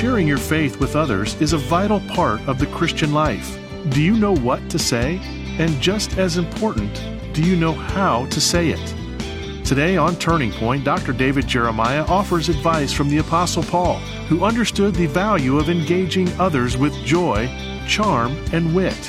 [0.00, 3.58] sharing your faith with others is a vital part of the Christian life.
[3.90, 5.20] Do you know what to say?
[5.58, 6.94] And just as important,
[7.34, 9.62] do you know how to say it?
[9.62, 11.12] Today on Turning Point, Dr.
[11.12, 16.78] David Jeremiah offers advice from the Apostle Paul, who understood the value of engaging others
[16.78, 17.46] with joy,
[17.86, 19.04] charm, and wit.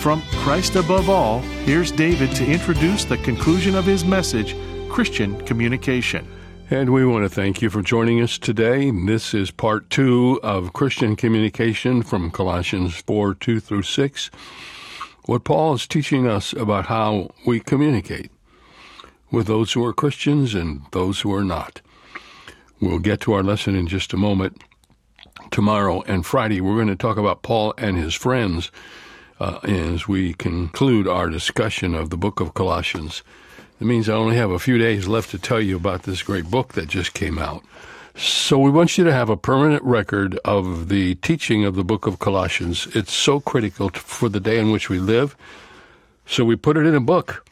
[0.00, 4.56] From Christ Above All, here's David to introduce the conclusion of his message
[4.90, 6.26] Christian Communication.
[6.72, 8.92] And we want to thank you for joining us today.
[8.92, 14.30] This is part two of Christian communication from Colossians 4 2 through 6.
[15.24, 18.30] What Paul is teaching us about how we communicate
[19.32, 21.80] with those who are Christians and those who are not.
[22.80, 24.62] We'll get to our lesson in just a moment.
[25.50, 28.70] Tomorrow and Friday, we're going to talk about Paul and his friends
[29.40, 33.24] uh, as we conclude our discussion of the book of Colossians.
[33.80, 36.50] It means I only have a few days left to tell you about this great
[36.50, 37.64] book that just came out.
[38.14, 42.06] So we want you to have a permanent record of the teaching of the book
[42.06, 42.88] of Colossians.
[42.94, 45.34] It's so critical for the day in which we live.
[46.26, 47.46] So we put it in a book.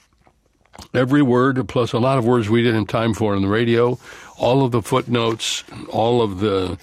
[0.92, 3.98] Every word, plus a lot of words we didn't have time for on the radio,
[4.36, 6.78] all of the footnotes, all of the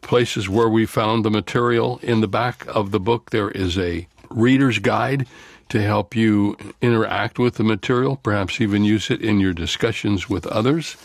[0.00, 1.98] places where we found the material.
[2.04, 5.26] In the back of the book, there is a reader's guide
[5.68, 10.46] to help you interact with the material, perhaps even use it in your discussions with
[10.46, 10.96] others.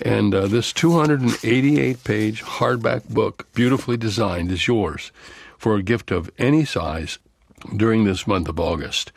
[0.00, 5.10] And uh, this 288 page hardback book, beautifully designed, is yours
[5.56, 7.18] for a gift of any size
[7.76, 9.10] during this month of August.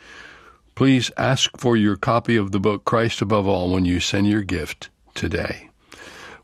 [0.74, 4.42] Please ask for your copy of the book Christ Above All when you send your
[4.42, 5.68] gift today.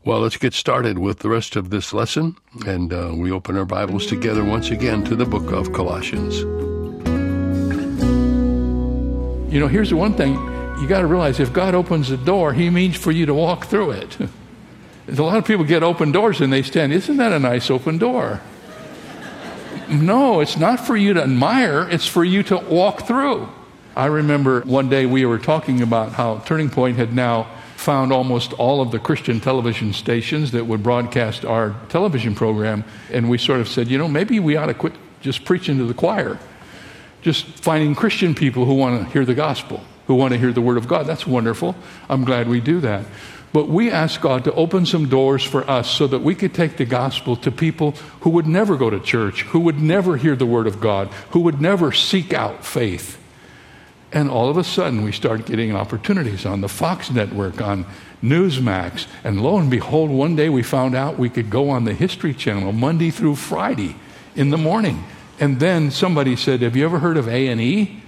[0.05, 3.65] Well, let's get started with the rest of this lesson, and uh, we open our
[3.65, 6.68] Bibles together once again to the book of Colossians.
[9.49, 10.33] You know, here's the one thing
[10.79, 13.65] you got to realize if God opens a door, He means for you to walk
[13.65, 14.17] through it.
[15.07, 17.97] a lot of people get open doors and they stand, Isn't that a nice open
[17.97, 18.41] door?
[19.89, 23.49] no, it's not for you to admire, it's for you to walk through.
[23.95, 28.53] I remember one day we were talking about how Turning Point had now found almost
[28.53, 33.61] all of the Christian television stations that would broadcast our television program, and we sort
[33.61, 36.37] of said, you know, maybe we ought to quit just preaching to the choir
[37.21, 40.61] just finding Christian people who want to hear the gospel, who want to hear the
[40.61, 41.05] word of God.
[41.05, 41.75] That's wonderful.
[42.09, 43.05] I'm glad we do that.
[43.51, 46.77] But we ask God to open some doors for us so that we could take
[46.77, 47.91] the gospel to people
[48.21, 51.39] who would never go to church, who would never hear the word of God, who
[51.41, 53.17] would never seek out faith.
[54.11, 57.85] And all of a sudden, we start getting opportunities on the Fox network, on
[58.23, 59.07] Newsmax.
[59.23, 62.33] And lo and behold, one day we found out we could go on the History
[62.33, 63.95] Channel Monday through Friday
[64.35, 65.03] in the morning
[65.39, 68.01] and then somebody said, "Have you ever heard of A and E?"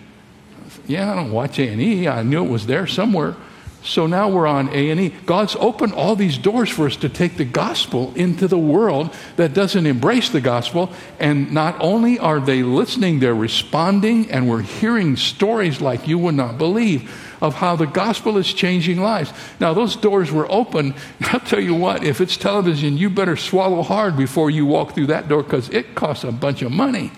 [0.88, 2.08] Yeah, I don't watch A and E.
[2.08, 3.36] I knew it was there somewhere.
[3.84, 5.10] So now we're on A and E.
[5.26, 9.56] God's opened all these doors for us to take the gospel into the world that
[9.56, 10.92] doesn't embrace the gospel.
[11.20, 16.36] And not only are they listening, they're responding, and we're hearing stories like you would
[16.36, 19.34] not believe of how the gospel is changing lives.
[19.60, 20.94] Now, those doors were open.
[21.22, 25.08] I'll tell you what, if it's television, you better swallow hard before you walk through
[25.08, 27.12] that door because it costs a bunch of money.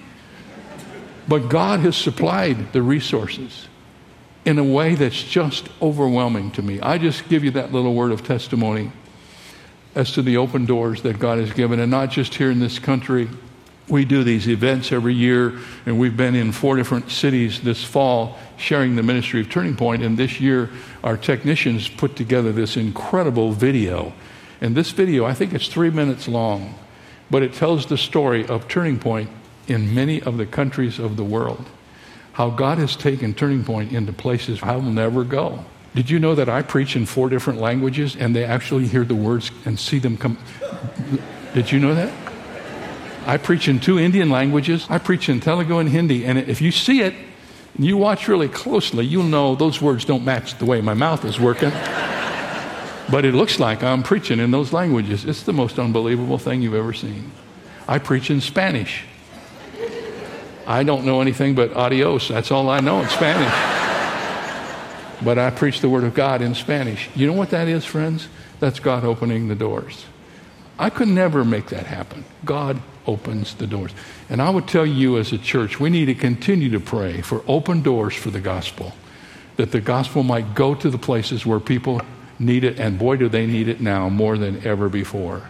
[1.28, 3.68] But God has supplied the resources
[4.46, 6.80] in a way that's just overwhelming to me.
[6.82, 8.92] I just give you that little word of testimony
[9.96, 12.80] as to the open doors that God has given, and not just here in this
[12.80, 13.30] country.
[13.88, 18.38] We do these events every year, and we've been in four different cities this fall
[18.58, 20.04] sharing the ministry of Turning Point.
[20.04, 20.70] And this year,
[21.04, 24.14] our technicians put together this incredible video.
[24.62, 26.76] And this video, I think it's three minutes long,
[27.30, 29.30] but it tells the story of Turning Point
[29.68, 31.66] in many of the countries of the world.
[32.34, 35.66] How God has taken Turning Point into places I will never go.
[35.96, 39.16] Did you know that I preach in four different languages and they actually hear the
[39.16, 40.38] words and see them come?
[41.54, 42.12] Did you know that?
[43.28, 44.88] I preach in two Indian languages.
[44.90, 46.26] I preach in Telugu and Hindi.
[46.26, 47.14] And if you see it,
[47.76, 51.24] and you watch really closely, you'll know those words don't match the way my mouth
[51.26, 51.70] is working.
[53.12, 55.26] but it looks like I'm preaching in those languages.
[55.26, 57.32] It's the most unbelievable thing you've ever seen.
[57.88, 59.06] I preach in Spanish.
[60.66, 62.28] I don't know anything but adios.
[62.28, 63.54] That's all I know in Spanish.
[65.24, 67.10] but I preach the Word of God in Spanish.
[67.16, 68.28] You know what that is, friends?
[68.60, 70.06] That's God opening the doors.
[70.80, 72.26] I could never make that happen.
[72.46, 73.92] God opens the doors.
[74.30, 77.44] And I would tell you as a church, we need to continue to pray for
[77.48, 78.94] open doors for the gospel,
[79.58, 82.02] that the gospel might go to the places where people
[82.40, 85.50] need it, and boy, do they need it now more than ever before.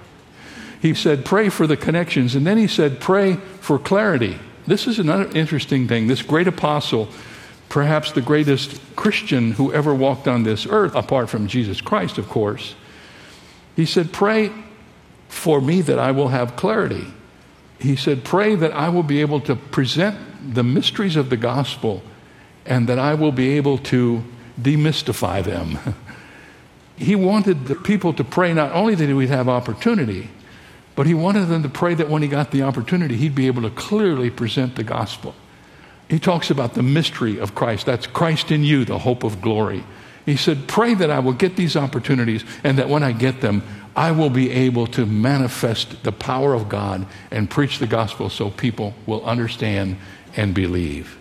[0.81, 4.37] He said, pray for the connections, and then he said, pray for clarity.
[4.65, 6.07] This is another interesting thing.
[6.07, 7.09] This great apostle,
[7.69, 12.29] perhaps the greatest Christian who ever walked on this earth, apart from Jesus Christ, of
[12.29, 12.75] course,
[13.75, 14.51] he said, pray
[15.33, 17.07] for me that I will have clarity.
[17.79, 22.01] He said, Pray that I will be able to present the mysteries of the gospel
[22.65, 24.23] and that I will be able to
[24.61, 25.77] demystify them.
[26.95, 30.29] he wanted the people to pray not only that he would have opportunity,
[30.95, 33.63] but he wanted them to pray that when he got the opportunity, he'd be able
[33.63, 35.35] to clearly present the gospel.
[36.09, 37.85] He talks about the mystery of Christ.
[37.85, 39.83] That's Christ in you, the hope of glory.
[40.25, 43.63] He said, Pray that I will get these opportunities and that when I get them,
[43.95, 48.49] I will be able to manifest the power of God and preach the gospel so
[48.49, 49.97] people will understand
[50.35, 51.17] and believe.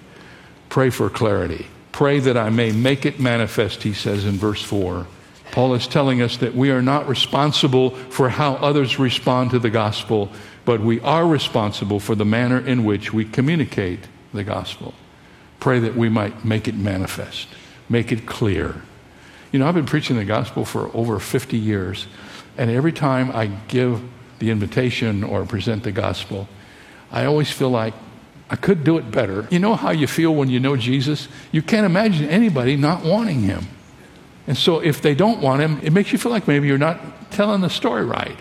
[0.69, 1.67] Pray for clarity.
[1.93, 5.07] Pray that I may make it manifest, he says in verse 4.
[5.53, 9.69] Paul is telling us that we are not responsible for how others respond to the
[9.69, 10.33] gospel,
[10.65, 14.01] but we are responsible for the manner in which we communicate
[14.33, 14.95] the gospel.
[15.61, 17.49] Pray that we might make it manifest,
[17.91, 18.81] make it clear.
[19.53, 22.07] You know, I've been preaching the gospel for over 50 years,
[22.57, 24.03] and every time I give
[24.39, 26.49] the invitation or present the gospel,
[27.11, 27.93] I always feel like
[28.49, 29.47] I could do it better.
[29.51, 31.29] You know how you feel when you know Jesus?
[31.53, 33.67] You can't imagine anybody not wanting him.
[34.47, 37.31] And so if they don't want him, it makes you feel like maybe you're not
[37.31, 38.37] telling the story right.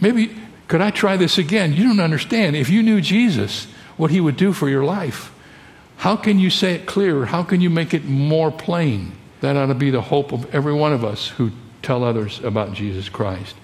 [0.00, 0.36] Maybe,
[0.66, 1.72] could I try this again?
[1.72, 2.56] You don't understand.
[2.56, 5.32] If you knew Jesus, what he would do for your life,
[5.98, 7.26] how can you say it clearer?
[7.26, 9.12] How can you make it more plain?
[9.40, 11.52] That ought to be the hope of every one of us who
[11.82, 13.54] tell others about Jesus Christ.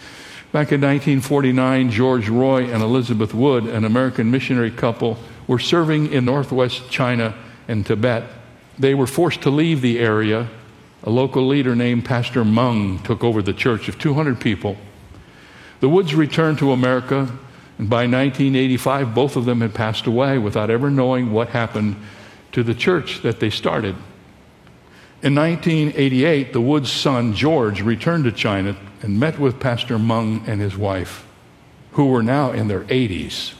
[0.52, 5.18] Back in 1949, George Roy and Elizabeth Wood, an American missionary couple,
[5.48, 7.34] were serving in northwest China
[7.66, 8.24] and Tibet.
[8.78, 10.48] They were forced to leave the area
[11.04, 14.78] a local leader named Pastor Mung took over the church of 200 people.
[15.80, 17.28] The Woods returned to America,
[17.78, 21.96] and by 1985, both of them had passed away without ever knowing what happened
[22.52, 23.94] to the church that they started.
[25.22, 30.58] In 1988, the Woods' son, George, returned to China and met with Pastor Mung and
[30.58, 31.26] his wife,
[31.92, 33.52] who were now in their 80s.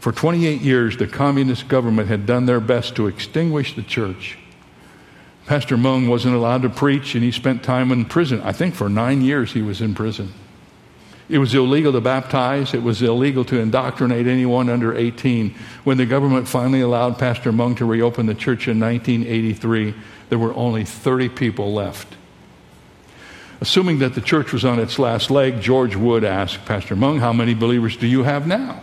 [0.00, 4.36] For 28 years, the communist government had done their best to extinguish the church
[5.52, 8.40] Pastor Mung wasn't allowed to preach, and he spent time in prison.
[8.40, 10.32] I think for nine years he was in prison.
[11.28, 15.54] It was illegal to baptize, it was illegal to indoctrinate anyone under 18.
[15.84, 19.94] When the government finally allowed Pastor Mung to reopen the church in 1983,
[20.30, 22.16] there were only 30 people left.
[23.60, 27.34] Assuming that the church was on its last leg, George Wood asked Pastor Mung, How
[27.34, 28.82] many believers do you have now?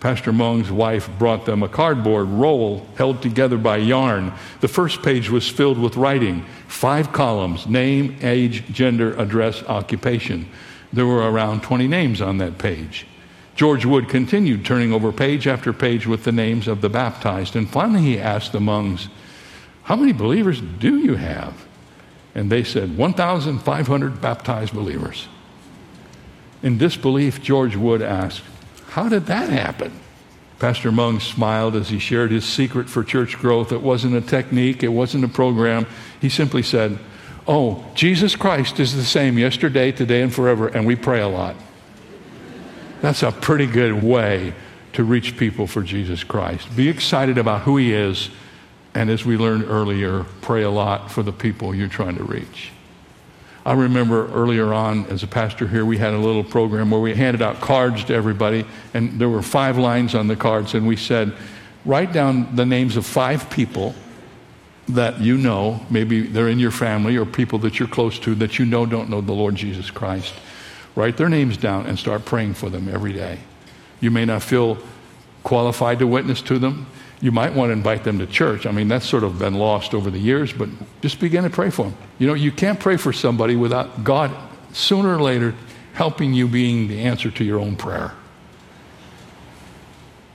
[0.00, 4.32] Pastor Mung's wife brought them a cardboard roll held together by yarn.
[4.60, 10.48] The first page was filled with writing five columns name, age, gender, address, occupation.
[10.90, 13.06] There were around 20 names on that page.
[13.54, 17.54] George Wood continued turning over page after page with the names of the baptized.
[17.54, 19.08] And finally, he asked the Mungs,
[19.82, 21.66] How many believers do you have?
[22.34, 25.28] And they said, 1,500 baptized believers.
[26.62, 28.42] In disbelief, George Wood asked,
[28.90, 29.92] how did that happen?
[30.58, 33.72] Pastor Mung smiled as he shared his secret for church growth.
[33.72, 35.86] It wasn't a technique, it wasn't a program.
[36.20, 36.98] He simply said,
[37.46, 41.56] Oh, Jesus Christ is the same yesterday, today, and forever, and we pray a lot.
[43.00, 44.52] That's a pretty good way
[44.92, 46.74] to reach people for Jesus Christ.
[46.76, 48.28] Be excited about who He is,
[48.94, 52.72] and as we learned earlier, pray a lot for the people you're trying to reach.
[53.64, 57.14] I remember earlier on as a pastor here, we had a little program where we
[57.14, 60.96] handed out cards to everybody, and there were five lines on the cards, and we
[60.96, 61.32] said,
[61.84, 63.94] write down the names of five people
[64.88, 68.58] that you know, maybe they're in your family or people that you're close to that
[68.58, 70.34] you know don't know the Lord Jesus Christ.
[70.96, 73.38] Write their names down and start praying for them every day.
[74.00, 74.78] You may not feel
[75.44, 76.86] qualified to witness to them
[77.20, 78.66] you might want to invite them to church.
[78.66, 80.68] I mean, that's sort of been lost over the years, but
[81.02, 81.94] just begin to pray for them.
[82.18, 84.30] You know, you can't pray for somebody without God
[84.72, 85.54] sooner or later
[85.92, 88.12] helping you being the answer to your own prayer.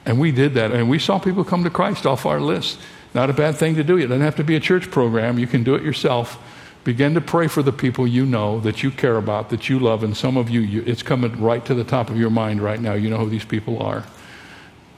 [0.05, 2.79] And we did that, and we saw people come to Christ off our list.
[3.15, 3.97] Not a bad thing to do.
[3.97, 5.39] It doesn't have to be a church program.
[5.39, 6.37] You can do it yourself.
[6.83, 10.03] Begin to pray for the people you know, that you care about, that you love,
[10.03, 12.79] and some of you, you it's coming right to the top of your mind right
[12.79, 12.93] now.
[12.93, 14.03] You know who these people are.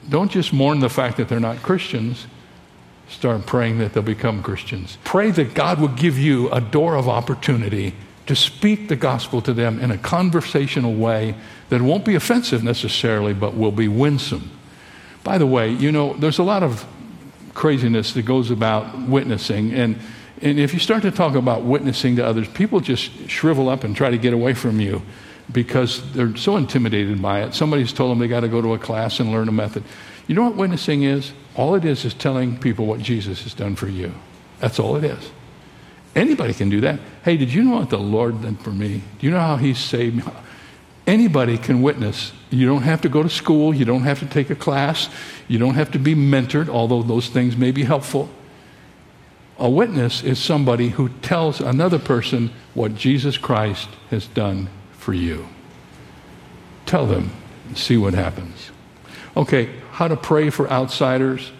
[0.08, 2.26] Don't just mourn the fact that they're not Christians.
[3.08, 4.98] Start praying that they'll become Christians.
[5.04, 7.94] Pray that God will give you a door of opportunity
[8.26, 11.34] to speak the gospel to them in a conversational way
[11.70, 14.50] that won't be offensive necessarily, but will be winsome.
[15.24, 16.86] By the way, you know, there's a lot of
[17.54, 19.72] craziness that goes about witnessing.
[19.72, 19.98] And,
[20.42, 23.96] and if you start to talk about witnessing to others, people just shrivel up and
[23.96, 25.02] try to get away from you
[25.52, 27.54] because they're so intimidated by it.
[27.54, 29.82] Somebody's told them they got to go to a class and learn a method.
[30.26, 31.32] You know what witnessing is?
[31.56, 34.12] All it is is telling people what Jesus has done for you.
[34.60, 35.30] That's all it is.
[36.14, 37.00] Anybody can do that.
[37.24, 39.02] Hey, did you know what the Lord did for me?
[39.18, 40.22] Do you know how He saved me?
[41.06, 42.32] Anybody can witness.
[42.50, 43.74] You don't have to go to school.
[43.74, 45.08] You don't have to take a class.
[45.46, 48.28] You don't have to be mentored, although those things may be helpful.
[49.58, 55.48] A witness is somebody who tells another person what Jesus Christ has done for you.
[56.84, 57.30] Tell them,
[57.74, 58.70] see what happens.
[59.36, 61.50] Okay, how to pray for outsiders.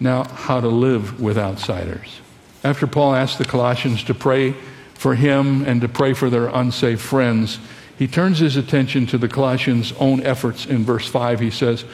[0.00, 2.20] Now, how to live with outsiders.
[2.62, 4.54] After Paul asked the Colossians to pray
[4.94, 7.58] for him and to pray for their unsafe friends,
[7.98, 11.40] he turns his attention to the Colossians' own efforts in verse 5.
[11.40, 11.84] He says,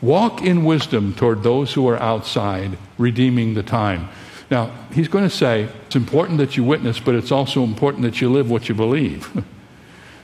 [0.00, 4.08] Walk in wisdom toward those who are outside, redeeming the time.
[4.50, 8.20] Now, he's going to say it's important that you witness, but it's also important that
[8.20, 9.30] you live what you believe.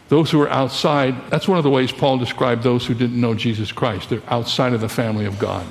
[0.08, 3.34] those who are outside, that's one of the ways Paul described those who didn't know
[3.34, 4.10] Jesus Christ.
[4.10, 5.66] They're outside of the family of God.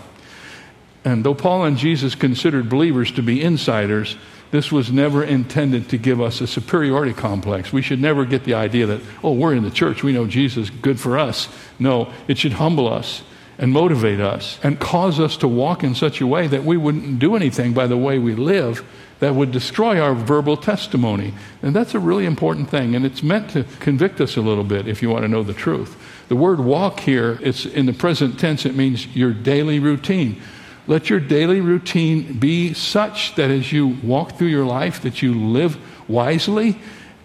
[1.03, 4.17] And though Paul and Jesus considered believers to be insiders,
[4.51, 7.73] this was never intended to give us a superiority complex.
[7.73, 10.69] We should never get the idea that, oh, we're in the church, we know Jesus,
[10.69, 11.49] good for us.
[11.79, 13.23] No, it should humble us
[13.57, 17.19] and motivate us and cause us to walk in such a way that we wouldn't
[17.19, 18.85] do anything by the way we live
[19.19, 21.33] that would destroy our verbal testimony.
[21.61, 24.87] And that's a really important thing, and it's meant to convict us a little bit
[24.87, 25.97] if you want to know the truth.
[26.27, 30.39] The word walk here, it's in the present tense, it means your daily routine.
[30.85, 35.33] Let your daily routine be such that as you walk through your life, that you
[35.33, 36.79] live wisely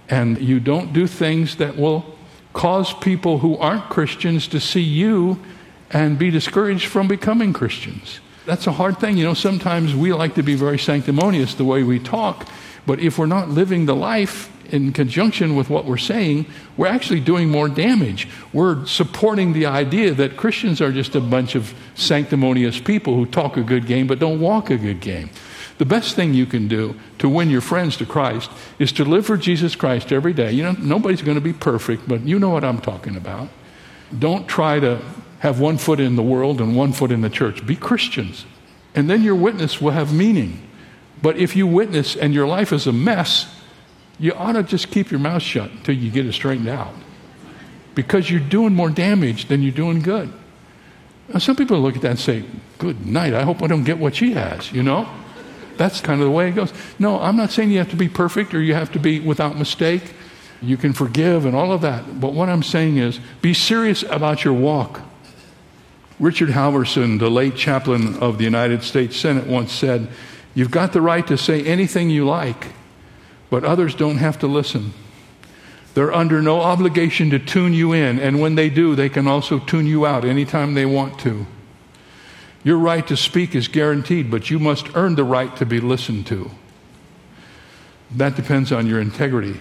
[0.08, 2.16] and you don't do things that will
[2.52, 5.38] cause people who aren't Christians to see you
[5.92, 8.20] and be discouraged from becoming Christians.
[8.46, 9.16] That's a hard thing.
[9.16, 12.48] You know, sometimes we like to be very sanctimonious the way we talk,
[12.86, 16.46] but if we're not living the life in conjunction with what we're saying,
[16.76, 18.26] we're actually doing more damage.
[18.52, 23.56] We're supporting the idea that Christians are just a bunch of sanctimonious people who talk
[23.56, 25.30] a good game but don't walk a good game.
[25.78, 29.26] The best thing you can do to win your friends to Christ is to live
[29.26, 30.52] for Jesus Christ every day.
[30.52, 33.48] You know, nobody's going to be perfect, but you know what I'm talking about.
[34.18, 35.02] Don't try to
[35.42, 37.66] have one foot in the world and one foot in the church.
[37.66, 38.46] Be Christians.
[38.94, 40.62] And then your witness will have meaning.
[41.20, 43.52] But if you witness and your life is a mess,
[44.20, 46.94] you ought to just keep your mouth shut until you get it straightened out.
[47.96, 50.32] Because you're doing more damage than you're doing good.
[51.28, 52.44] Now, some people look at that and say,
[52.78, 55.08] Good night, I hope I don't get what she has, you know?
[55.76, 56.72] That's kind of the way it goes.
[57.00, 59.58] No, I'm not saying you have to be perfect or you have to be without
[59.58, 60.14] mistake.
[60.60, 62.20] You can forgive and all of that.
[62.20, 65.00] But what I'm saying is be serious about your walk.
[66.22, 70.08] Richard Halverson, the late chaplain of the United States Senate, once said,
[70.54, 72.68] You've got the right to say anything you like
[73.52, 74.94] but others don't have to listen.
[75.92, 79.58] They're under no obligation to tune you in, and when they do, they can also
[79.58, 81.46] tune you out anytime they want to.
[82.64, 86.26] Your right to speak is guaranteed, but you must earn the right to be listened
[86.28, 86.50] to.
[88.12, 89.60] That depends on your integrity.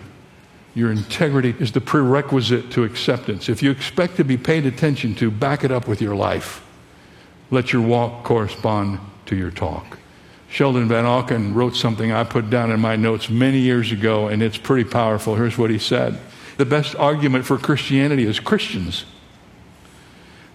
[0.73, 3.49] Your integrity is the prerequisite to acceptance.
[3.49, 6.65] If you expect to be paid attention to, back it up with your life.
[7.49, 9.97] Let your walk correspond to your talk.
[10.49, 14.57] Sheldon Vanauken wrote something I put down in my notes many years ago, and it's
[14.57, 15.35] pretty powerful.
[15.35, 16.19] Here's what he said
[16.57, 19.05] The best argument for Christianity is Christians.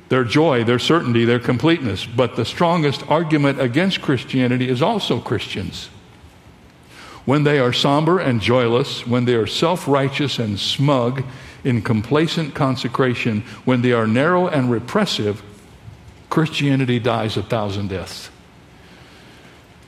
[0.08, 2.06] Their joy, their certainty, their completeness.
[2.06, 5.90] But the strongest argument against Christianity is also Christians.
[7.26, 11.24] When they are somber and joyless, when they are self righteous and smug
[11.64, 15.42] in complacent consecration, when they are narrow and repressive,
[16.30, 18.30] Christianity dies a thousand deaths.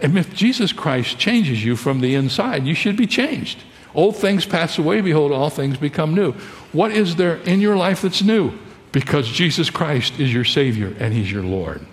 [0.01, 3.63] And if Jesus Christ changes you from the inside, you should be changed.
[3.95, 6.33] Old things pass away, behold, all things become new.
[6.73, 8.53] What is there in your life that's new?
[8.93, 11.85] Because Jesus Christ is your Savior and He's your Lord.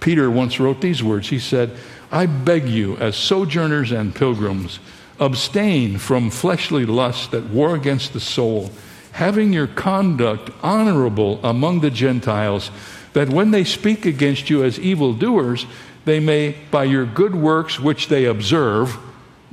[0.00, 1.76] Peter once wrote these words He said,
[2.10, 4.80] I beg you, as sojourners and pilgrims,
[5.18, 8.70] abstain from fleshly lusts that war against the soul,
[9.12, 12.70] having your conduct honorable among the Gentiles,
[13.12, 15.66] that when they speak against you as evildoers,
[16.04, 18.96] they may, by your good works which they observe,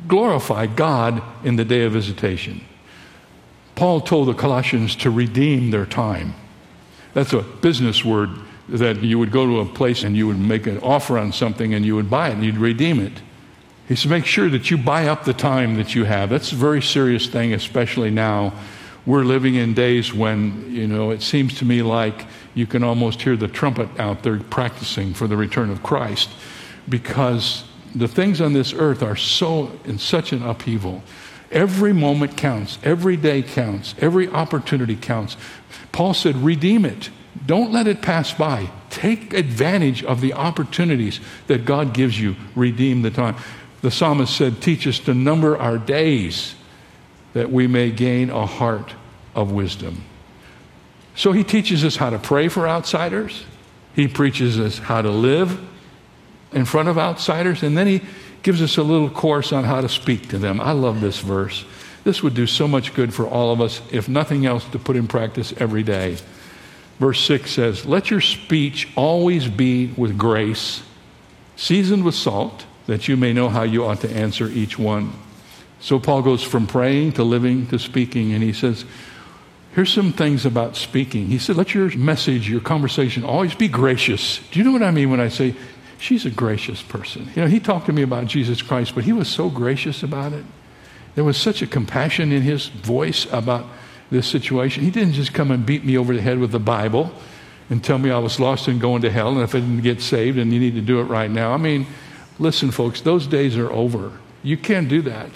[0.08, 2.62] glorify God in the day of visitation.
[3.76, 6.34] Paul told the Colossians to redeem their time.
[7.14, 8.30] That's a business word
[8.70, 11.74] that you would go to a place and you would make an offer on something
[11.74, 13.22] and you would buy it and you'd redeem it.
[13.88, 16.30] He said, make sure that you buy up the time that you have.
[16.30, 18.54] That's a very serious thing, especially now.
[19.06, 23.22] We're living in days when, you know, it seems to me like you can almost
[23.22, 26.30] hear the trumpet out there practicing for the return of Christ
[26.90, 27.64] because
[27.96, 31.02] the things on this earth are so in such an upheaval.
[31.50, 35.38] Every moment counts, every day counts, every opportunity counts.
[35.94, 37.10] Paul said, redeem it.
[37.48, 38.70] Don't let it pass by.
[38.90, 42.36] Take advantage of the opportunities that God gives you.
[42.56, 43.36] Redeem the time.
[43.82, 46.56] The psalmist said, Teach us to number our days
[47.34, 48.94] that we may gain a heart
[49.34, 50.04] of wisdom.
[51.16, 53.46] So he teaches us how to pray for outsiders.
[53.96, 55.60] He preaches us how to live
[56.52, 57.64] in front of outsiders.
[57.64, 58.02] And then he
[58.44, 60.60] gives us a little course on how to speak to them.
[60.60, 61.66] I love this verse.
[62.04, 64.96] This would do so much good for all of us, if nothing else, to put
[64.96, 66.18] in practice every day.
[67.00, 70.82] Verse 6 says, Let your speech always be with grace,
[71.56, 75.14] seasoned with salt, that you may know how you ought to answer each one.
[75.80, 78.86] So Paul goes from praying to living to speaking, and he says,
[79.76, 81.28] Here's some things about speaking.
[81.28, 84.40] He said, Let your message, your conversation always be gracious.
[84.50, 85.54] Do you know what I mean when I say
[86.00, 87.30] she's a gracious person?
[87.36, 90.34] You know, he talked to me about Jesus Christ, but he was so gracious about
[90.34, 90.46] it.
[91.14, 93.68] There was such a compassion in his voice about
[94.10, 94.84] this situation.
[94.84, 97.12] He didn't just come and beat me over the head with the Bible
[97.70, 100.02] and tell me I was lost and going to hell, and if I didn't get
[100.02, 101.54] saved, and you need to do it right now.
[101.54, 101.86] I mean,
[102.40, 104.14] listen, folks, those days are over.
[104.42, 105.30] You can't do that.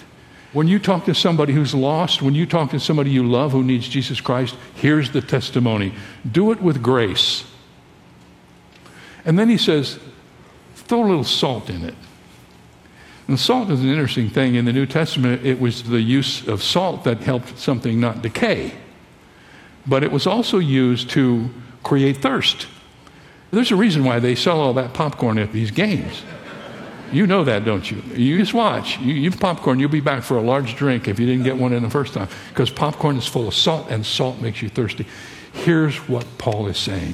[0.52, 3.62] When you talk to somebody who's lost, when you talk to somebody you love who
[3.62, 5.94] needs Jesus Christ, here's the testimony.
[6.30, 7.44] Do it with grace.
[9.24, 9.98] And then he says,
[10.74, 11.94] throw a little salt in it.
[13.28, 14.56] And salt is an interesting thing.
[14.56, 18.74] In the New Testament, it was the use of salt that helped something not decay.
[19.86, 21.48] But it was also used to
[21.82, 22.66] create thirst.
[23.50, 26.22] There's a reason why they sell all that popcorn at these games.
[27.12, 28.02] You know that, don't you?
[28.14, 28.98] You just watch.
[28.98, 31.74] You, you popcorn, you'll be back for a large drink if you didn't get one
[31.74, 32.28] in the first time.
[32.48, 35.06] Because popcorn is full of salt, and salt makes you thirsty.
[35.52, 37.12] Here's what Paul is saying.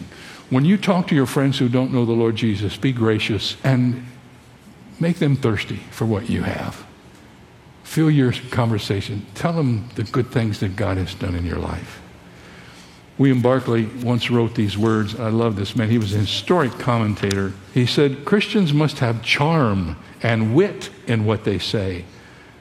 [0.50, 4.06] When you talk to your friends who don't know the Lord Jesus, be gracious and
[5.00, 6.86] make them thirsty for what you have.
[7.82, 9.26] Fill your conversation.
[9.34, 12.02] Tell them the good things that God has done in your life.
[13.16, 15.18] William Barclay once wrote these words.
[15.18, 15.90] I love this man.
[15.90, 17.52] He was a historic commentator.
[17.74, 22.04] He said, Christians must have charm and wit in what they say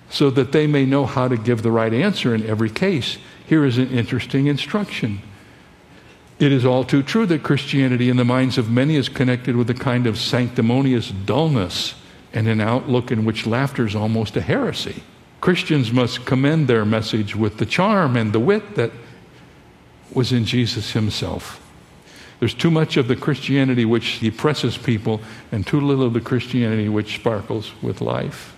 [0.10, 3.18] so that they may know how to give the right answer in every case.
[3.46, 5.22] Here is an interesting instruction.
[6.40, 9.70] It is all too true that Christianity, in the minds of many, is connected with
[9.70, 11.96] a kind of sanctimonious dullness
[12.34, 15.04] and an outlook in which laughter is almost a heresy.
[15.42, 18.92] Christians must commend their message with the charm and the wit that
[20.12, 21.64] was in Jesus himself.
[22.40, 26.88] There's too much of the Christianity which depresses people and too little of the Christianity
[26.90, 28.56] which sparkles with life.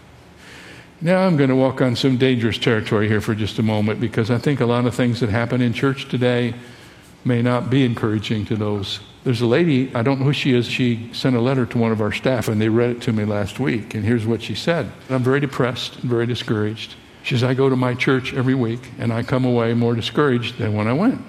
[1.01, 4.29] Now I'm going to walk on some dangerous territory here for just a moment because
[4.29, 6.53] I think a lot of things that happen in church today
[7.25, 8.99] may not be encouraging to those.
[9.23, 11.91] There's a lady, I don't know who she is, she sent a letter to one
[11.91, 13.93] of our staff and they read it to me last week.
[13.93, 16.95] And here's what she said I'm very depressed and very discouraged.
[17.23, 20.57] She says, I go to my church every week and I come away more discouraged
[20.57, 21.21] than when I went.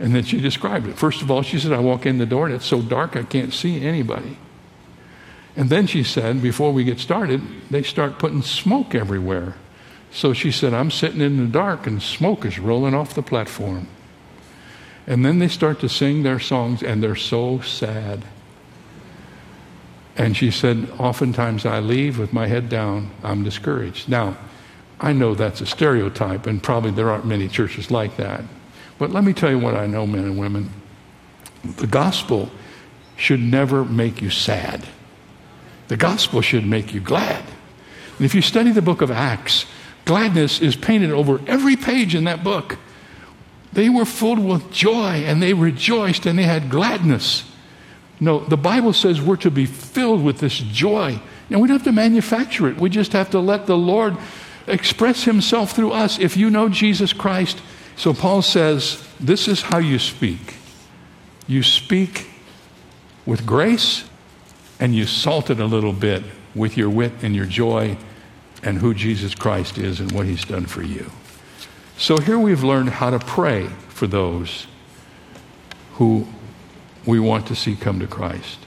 [0.00, 0.98] And then she described it.
[0.98, 3.22] First of all, she said, I walk in the door and it's so dark I
[3.22, 4.36] can't see anybody.
[5.54, 9.54] And then she said, before we get started, they start putting smoke everywhere.
[10.10, 13.88] So she said, I'm sitting in the dark and smoke is rolling off the platform.
[15.06, 18.24] And then they start to sing their songs and they're so sad.
[20.16, 23.10] And she said, Oftentimes I leave with my head down.
[23.22, 24.08] I'm discouraged.
[24.08, 24.36] Now,
[25.00, 28.44] I know that's a stereotype, and probably there aren't many churches like that.
[28.98, 30.70] But let me tell you what I know, men and women.
[31.76, 32.50] The gospel
[33.16, 34.86] should never make you sad.
[35.88, 37.42] The gospel should make you glad.
[38.16, 39.66] And if you study the book of Acts,
[40.04, 42.78] gladness is painted over every page in that book.
[43.72, 47.44] They were filled with joy and they rejoiced and they had gladness.
[48.20, 51.20] No, the Bible says we're to be filled with this joy.
[51.50, 52.78] And we don't have to manufacture it.
[52.78, 54.16] We just have to let the Lord
[54.66, 56.18] express himself through us.
[56.18, 57.60] If you know Jesus Christ,
[57.96, 60.54] so Paul says, This is how you speak.
[61.46, 62.28] You speak
[63.26, 64.04] with grace
[64.78, 66.22] and you salt it a little bit
[66.54, 67.96] with your wit and your joy
[68.62, 71.10] and who Jesus Christ is and what he's done for you.
[71.96, 74.66] So here we've learned how to pray for those
[75.94, 76.26] who
[77.06, 78.58] we want to see come to Christ.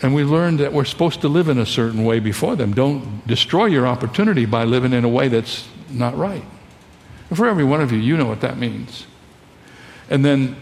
[0.00, 2.72] And we learned that we're supposed to live in a certain way before them.
[2.72, 6.44] Don't destroy your opportunity by living in a way that's not right.
[7.28, 9.06] And for every one of you, you know what that means.
[10.08, 10.56] And then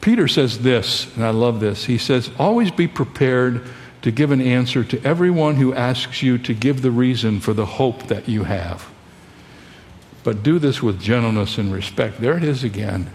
[0.00, 1.84] Peter says this, and I love this.
[1.84, 3.62] He says, Always be prepared
[4.02, 7.66] to give an answer to everyone who asks you to give the reason for the
[7.66, 8.91] hope that you have.
[10.24, 12.20] But do this with gentleness and respect.
[12.20, 13.10] There it is again.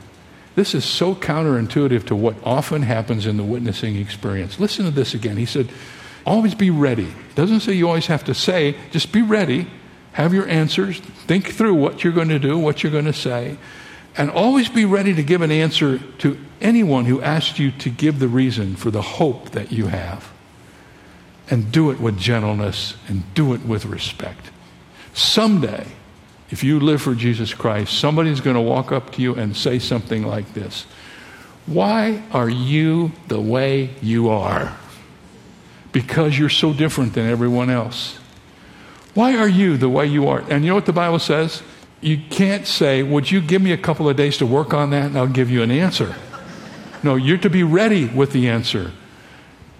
[0.55, 4.59] This is so counterintuitive to what often happens in the witnessing experience.
[4.59, 5.37] Listen to this again.
[5.37, 5.69] He said,
[6.25, 7.13] Always be ready.
[7.35, 9.67] Doesn't say you always have to say, just be ready
[10.17, 13.55] have your answers, think through what you're going to do, what you're going to say,
[14.17, 18.17] and always be ready to give an answer to anyone who asks you to give
[18.17, 20.27] the reason for the hope that you have.
[21.51, 24.49] And do it with gentleness and do it with respect.
[25.13, 25.85] Someday,
[26.49, 29.79] if you live for Jesus Christ, somebody's going to walk up to you and say
[29.79, 30.85] something like this
[31.65, 34.75] Why are you the way you are?
[35.91, 38.19] Because you're so different than everyone else.
[39.13, 40.43] Why are you the way you are?
[40.49, 41.63] And you know what the Bible says?
[42.01, 45.07] You can't say, Would you give me a couple of days to work on that
[45.07, 46.15] and I'll give you an answer?
[47.03, 48.91] No, you're to be ready with the answer.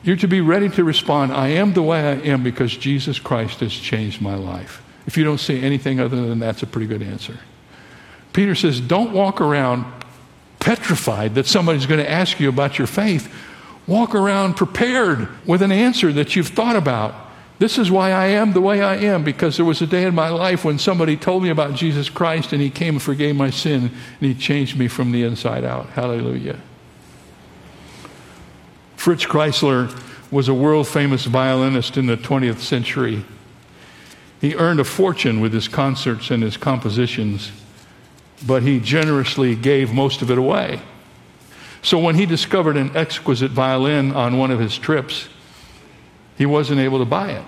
[0.04, 3.60] You're to be ready to respond, I am the way I am because Jesus Christ
[3.62, 4.82] has changed my life.
[5.08, 7.40] If you don't say anything other than that's a pretty good answer.
[8.34, 9.86] Peter says, Don't walk around
[10.60, 13.34] petrified that somebody's going to ask you about your faith.
[13.88, 17.16] Walk around prepared with an answer that you've thought about.
[17.58, 20.14] This is why I am the way I am, because there was a day in
[20.14, 23.50] my life when somebody told me about Jesus Christ and he came and forgave my
[23.50, 25.88] sin and he changed me from the inside out.
[25.90, 26.60] Hallelujah.
[28.96, 29.90] Fritz Kreisler
[30.32, 33.24] was a world famous violinist in the 20th century.
[34.40, 37.52] He earned a fortune with his concerts and his compositions,
[38.46, 40.82] but he generously gave most of it away.
[41.82, 45.28] So when he discovered an exquisite violin on one of his trips,
[46.38, 47.46] he wasn't able to buy it.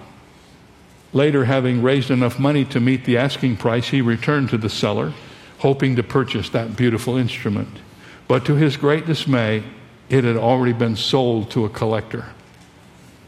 [1.14, 5.14] Later, having raised enough money to meet the asking price, he returned to the seller,
[5.60, 7.80] hoping to purchase that beautiful instrument.
[8.28, 9.64] But to his great dismay,
[10.10, 12.26] it had already been sold to a collector.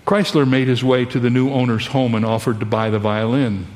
[0.06, 3.68] Kreisler made his way to the new owner's home and offered to buy the violin.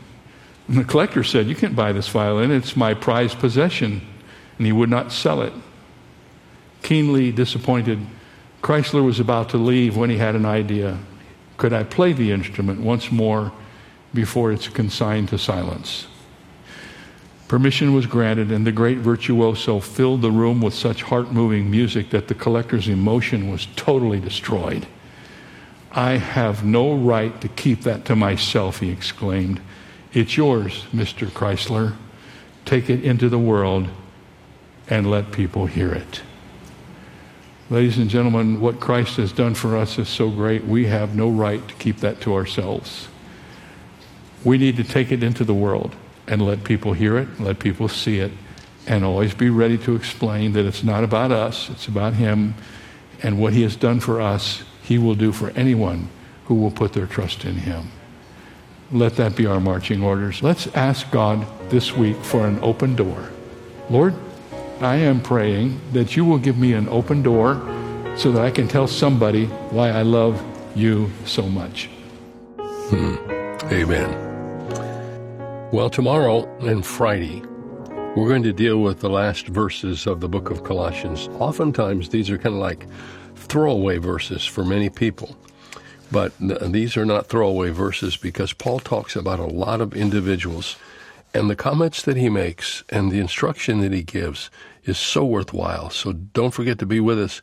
[0.67, 4.01] And the collector said, You can't buy this violin, it's my prized possession.
[4.57, 5.53] And he would not sell it.
[6.81, 7.99] Keenly disappointed,
[8.61, 10.97] Kreisler was about to leave when he had an idea.
[11.57, 13.51] Could I play the instrument once more
[14.13, 16.07] before it's consigned to silence?
[17.47, 22.09] Permission was granted, and the great virtuoso filled the room with such heart moving music
[22.09, 24.87] that the collector's emotion was totally destroyed.
[25.95, 29.61] I have no right to keep that to myself, he exclaimed.
[30.13, 31.27] It's yours, Mr.
[31.27, 31.95] Kreisler.
[32.65, 33.87] Take it into the world
[34.89, 36.21] and let people hear it.
[37.69, 41.29] Ladies and gentlemen, what Christ has done for us is so great, we have no
[41.29, 43.07] right to keep that to ourselves.
[44.43, 45.95] We need to take it into the world
[46.27, 48.33] and let people hear it, let people see it,
[48.85, 52.53] and always be ready to explain that it's not about us, it's about Him
[53.23, 56.09] and what He has done for us, He will do for anyone
[56.45, 57.89] who will put their trust in Him.
[58.91, 60.43] Let that be our marching orders.
[60.43, 63.31] Let's ask God this week for an open door.
[63.89, 64.13] Lord,
[64.79, 67.55] I am praying that you will give me an open door
[68.15, 70.39] so that I can tell somebody why I love
[70.75, 71.89] you so much.
[72.59, 73.15] Hmm.
[73.73, 74.21] Amen.
[75.71, 77.41] Well, tomorrow and Friday,
[78.15, 81.27] we're going to deal with the last verses of the book of Colossians.
[81.39, 82.85] Oftentimes, these are kind of like
[83.35, 85.37] throwaway verses for many people.
[86.11, 90.77] But these are not throwaway verses because Paul talks about a lot of individuals
[91.33, 94.49] and the comments that he makes and the instruction that he gives
[94.85, 95.89] is so worthwhile.
[95.89, 97.41] So don't forget to be with us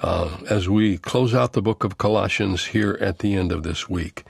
[0.00, 3.88] uh, as we close out the book of Colossians here at the end of this
[3.88, 4.24] week.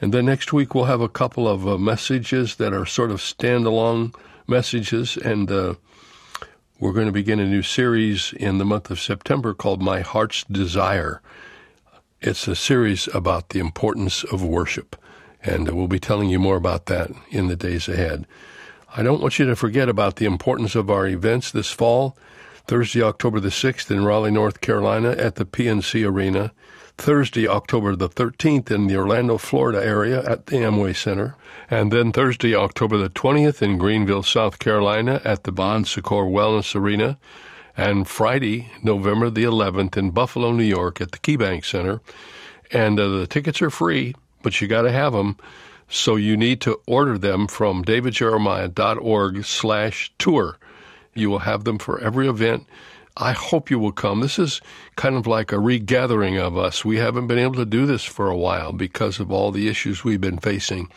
[0.00, 3.20] And then next week we'll have a couple of uh, messages that are sort of
[3.20, 4.14] standalone
[4.46, 5.74] messages, and uh,
[6.84, 10.44] we're going to begin a new series in the month of September called My Heart's
[10.44, 11.22] Desire.
[12.20, 14.94] It's a series about the importance of worship.
[15.42, 18.26] And we'll be telling you more about that in the days ahead.
[18.94, 22.18] I don't want you to forget about the importance of our events this fall.
[22.66, 26.52] Thursday, October the 6th in Raleigh, North Carolina at the PNC Arena.
[26.96, 31.36] Thursday, October the 13th in the Orlando, Florida area at the Amway Center.
[31.70, 36.74] And then Thursday, October the 20th in Greenville, South Carolina at the Bon Secours Wellness
[36.74, 37.18] Arena.
[37.76, 42.00] And Friday, November the 11th in Buffalo, New York at the KeyBank Center.
[42.70, 45.36] And uh, the tickets are free but you got to have them.
[45.88, 50.58] So you need to order them from davidjeremiah.org slash tour.
[51.14, 52.66] You will have them for every event.
[53.16, 54.20] I hope you will come.
[54.20, 54.60] This is
[54.96, 56.84] kind of like a regathering of us.
[56.84, 60.02] We haven't been able to do this for a while because of all the issues
[60.02, 60.90] we've been facing.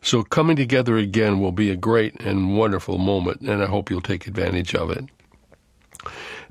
[0.00, 4.00] So coming together again will be a great and wonderful moment, and I hope you'll
[4.00, 5.04] take advantage of it.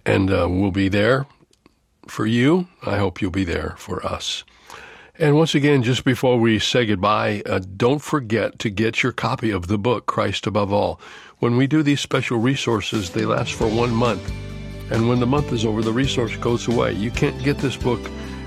[0.06, 1.26] And uh, we'll be there
[2.08, 2.68] for you.
[2.84, 4.44] I hope you'll be there for us.
[5.18, 9.52] And once again, just before we say goodbye, uh, don't forget to get your copy
[9.52, 11.00] of the book, Christ Above All.
[11.40, 14.32] When we do these special resources, they last for one month.
[14.92, 16.92] And when the month is over, the resource goes away.
[16.94, 18.02] You can't get this book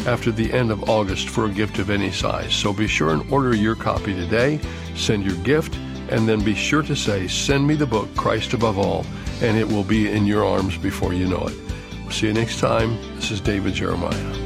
[0.07, 2.53] after the end of August for a gift of any size.
[2.55, 4.61] So be sure and order your copy today,
[4.95, 5.75] send your gift,
[6.11, 9.07] and then be sure to say, Send me the book, Christ Above All,
[9.41, 11.57] and it will be in your arms before you know it.
[12.03, 12.99] We'll see you next time.
[13.17, 14.45] This is David Jeremiah.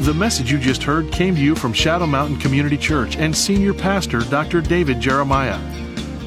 [0.00, 3.72] The message you just heard came to you from Shadow Mountain Community Church and Senior
[3.72, 4.60] Pastor Dr.
[4.60, 5.83] David Jeremiah.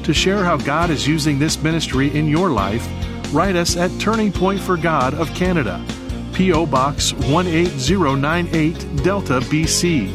[0.08, 2.88] To share how God is using this ministry in your life,
[3.30, 5.84] write us at Turning Point for God of Canada,
[6.32, 6.64] P.O.
[6.64, 10.08] Box 18098, Delta, BC,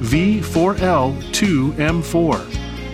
[0.00, 2.38] V4L2M4.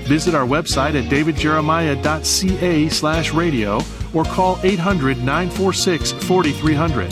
[0.07, 3.81] Visit our website at davidjeremiah.ca slash radio
[4.13, 7.11] or call 800 946 4300.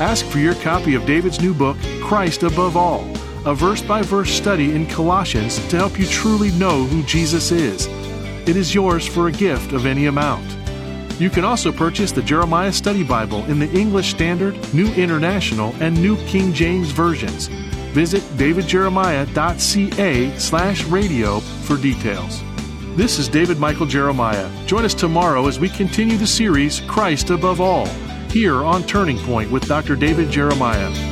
[0.00, 3.08] Ask for your copy of David's new book, Christ Above All,
[3.46, 7.88] a verse by verse study in Colossians to help you truly know who Jesus is.
[8.44, 10.44] It is yours for a gift of any amount.
[11.20, 15.94] You can also purchase the Jeremiah Study Bible in the English Standard, New International, and
[15.94, 17.46] New King James versions.
[17.92, 22.42] Visit davidjeremiah.ca slash radio for details.
[22.96, 24.50] This is David Michael Jeremiah.
[24.66, 27.86] Join us tomorrow as we continue the series Christ Above All,
[28.30, 29.94] here on Turning Point with Dr.
[29.94, 31.11] David Jeremiah.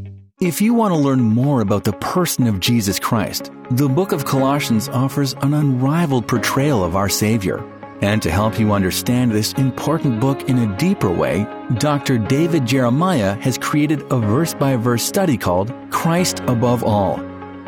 [0.41, 4.25] If you want to learn more about the person of Jesus Christ, the book of
[4.25, 7.63] Colossians offers an unrivaled portrayal of our Savior.
[8.01, 11.45] And to help you understand this important book in a deeper way,
[11.77, 12.17] Dr.
[12.17, 17.17] David Jeremiah has created a verse by verse study called Christ Above All.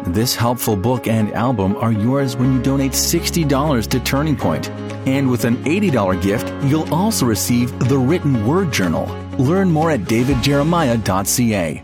[0.07, 4.71] This helpful book and album are yours when you donate $60 to Turning Point.
[5.05, 9.05] And with an $80 gift, you'll also receive the written word journal.
[9.37, 11.83] Learn more at davidjeremiah.ca.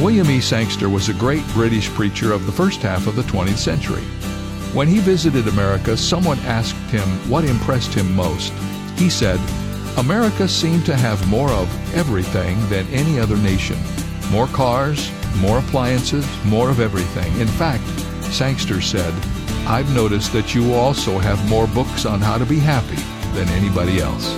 [0.00, 0.40] William E.
[0.40, 4.02] Sangster was a great British preacher of the first half of the 20th century.
[4.74, 8.52] When he visited America, someone asked him what impressed him most.
[8.96, 9.38] He said,
[9.96, 13.78] America seemed to have more of everything than any other nation.
[14.32, 17.32] More cars, more appliances, more of everything.
[17.40, 17.86] In fact,
[18.32, 19.14] Sangster said,
[19.66, 23.00] I've noticed that you also have more books on how to be happy
[23.36, 24.34] than anybody else.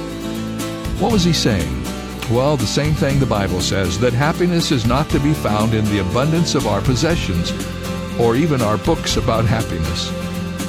[1.01, 1.86] What was he saying?
[2.31, 5.85] Well, the same thing the Bible says that happiness is not to be found in
[5.85, 7.53] the abundance of our possessions
[8.19, 10.11] or even our books about happiness.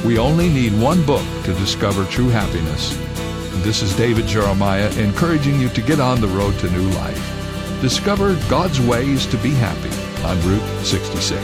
[0.05, 2.95] We only need one book to discover true happiness.
[3.63, 7.81] This is David Jeremiah encouraging you to get on the road to new life.
[7.81, 9.89] Discover God's ways to be happy
[10.23, 11.43] on Route 66.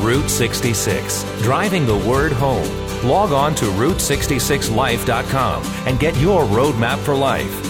[0.00, 2.68] Route 66, driving the word home.
[3.08, 7.69] Log on to Route66Life.com and get your roadmap for life.